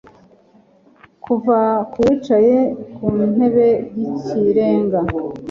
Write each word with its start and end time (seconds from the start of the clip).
kuva 1.23 1.57
ku 1.91 1.97
wicaye 2.05 2.55
ku 2.93 3.05
ntebe 3.35 3.67
y'ikirenga 3.99 4.99